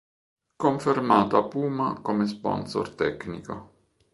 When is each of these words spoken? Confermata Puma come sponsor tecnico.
Confermata 0.55 1.43
Puma 1.43 1.99
come 2.01 2.25
sponsor 2.25 2.89
tecnico. 2.95 3.69